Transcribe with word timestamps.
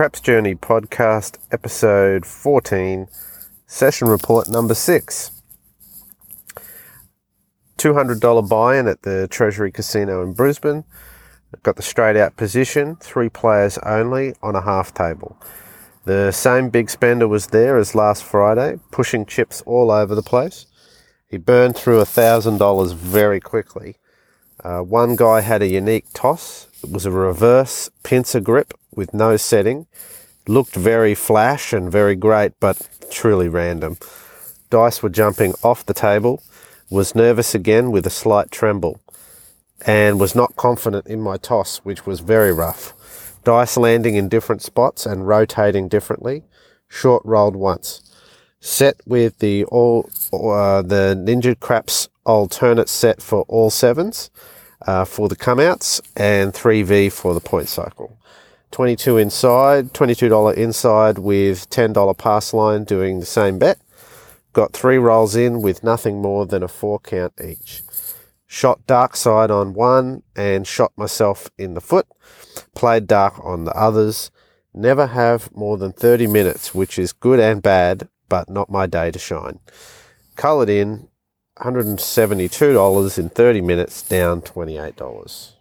Craps 0.00 0.20
Journey 0.20 0.54
podcast, 0.54 1.36
episode 1.50 2.24
14, 2.24 3.06
session 3.66 4.08
report 4.08 4.48
number 4.48 4.72
six. 4.72 5.30
$200 7.76 8.48
buy 8.48 8.78
in 8.78 8.88
at 8.88 9.02
the 9.02 9.28
Treasury 9.28 9.70
Casino 9.70 10.22
in 10.22 10.32
Brisbane. 10.32 10.84
Got 11.62 11.76
the 11.76 11.82
straight 11.82 12.16
out 12.16 12.38
position, 12.38 12.96
three 12.96 13.28
players 13.28 13.76
only 13.84 14.34
on 14.42 14.56
a 14.56 14.62
half 14.62 14.94
table. 14.94 15.36
The 16.06 16.32
same 16.32 16.70
big 16.70 16.88
spender 16.88 17.28
was 17.28 17.48
there 17.48 17.76
as 17.76 17.94
last 17.94 18.24
Friday, 18.24 18.78
pushing 18.90 19.26
chips 19.26 19.62
all 19.66 19.90
over 19.90 20.14
the 20.14 20.22
place. 20.22 20.64
He 21.28 21.36
burned 21.36 21.76
through 21.76 22.00
$1,000 22.00 22.94
very 22.94 23.38
quickly. 23.38 23.96
Uh, 24.62 24.80
one 24.80 25.16
guy 25.16 25.40
had 25.40 25.62
a 25.62 25.68
unique 25.68 26.06
toss. 26.12 26.66
It 26.82 26.90
was 26.90 27.06
a 27.06 27.10
reverse 27.10 27.90
pincer 28.02 28.40
grip 28.40 28.74
with 28.94 29.14
no 29.14 29.36
setting. 29.36 29.86
Looked 30.46 30.74
very 30.74 31.14
flash 31.14 31.72
and 31.72 31.90
very 31.90 32.14
great, 32.14 32.52
but 32.60 32.88
truly 33.10 33.48
random. 33.48 33.96
Dice 34.68 35.02
were 35.02 35.08
jumping 35.08 35.54
off 35.62 35.86
the 35.86 35.94
table. 35.94 36.42
Was 36.90 37.14
nervous 37.14 37.54
again 37.54 37.90
with 37.90 38.06
a 38.06 38.10
slight 38.10 38.50
tremble. 38.50 39.00
And 39.86 40.20
was 40.20 40.34
not 40.34 40.56
confident 40.56 41.06
in 41.06 41.20
my 41.20 41.38
toss, 41.38 41.78
which 41.78 42.04
was 42.04 42.20
very 42.20 42.52
rough. 42.52 42.92
Dice 43.44 43.78
landing 43.78 44.16
in 44.16 44.28
different 44.28 44.62
spots 44.62 45.06
and 45.06 45.26
rotating 45.26 45.88
differently. 45.88 46.44
Short 46.88 47.22
rolled 47.24 47.56
once. 47.56 48.02
Set 48.60 49.00
with 49.06 49.38
the 49.38 49.64
all 49.64 50.10
uh, 50.32 50.82
the 50.82 51.16
Ninja 51.18 51.58
Craps 51.58 52.08
alternate 52.24 52.88
set 52.88 53.22
for 53.22 53.44
all 53.48 53.70
sevens 53.70 54.30
uh, 54.86 55.04
for 55.04 55.28
the 55.28 55.36
comeouts 55.36 56.00
and 56.16 56.52
3V 56.52 57.12
for 57.12 57.34
the 57.34 57.40
point 57.40 57.68
cycle. 57.68 58.18
22 58.70 59.16
inside, 59.18 59.92
$22 59.92 60.54
inside 60.56 61.18
with 61.18 61.68
$10 61.70 62.16
pass 62.18 62.54
line 62.54 62.84
doing 62.84 63.18
the 63.18 63.26
same 63.26 63.58
bet. 63.58 63.78
Got 64.52 64.72
three 64.72 64.98
rolls 64.98 65.34
in 65.36 65.62
with 65.62 65.82
nothing 65.82 66.20
more 66.20 66.46
than 66.46 66.62
a 66.62 66.68
four 66.68 67.00
count 67.00 67.32
each. 67.42 67.82
Shot 68.46 68.84
dark 68.86 69.16
side 69.16 69.50
on 69.50 69.74
one 69.74 70.22
and 70.36 70.66
shot 70.66 70.92
myself 70.96 71.50
in 71.56 71.74
the 71.74 71.80
foot. 71.80 72.06
Played 72.74 73.06
dark 73.06 73.44
on 73.44 73.64
the 73.64 73.72
others. 73.72 74.30
Never 74.74 75.08
have 75.08 75.54
more 75.54 75.76
than 75.76 75.92
30 75.92 76.26
minutes, 76.26 76.74
which 76.74 76.98
is 76.98 77.12
good 77.12 77.40
and 77.40 77.62
bad, 77.62 78.08
but 78.30 78.48
not 78.48 78.70
my 78.70 78.86
day 78.86 79.10
to 79.10 79.18
shine. 79.18 79.58
Coloured 80.36 80.70
in 80.70 81.08
$172 81.58 83.18
in 83.18 83.28
30 83.28 83.60
minutes, 83.60 84.00
down 84.00 84.40
$28. 84.40 85.59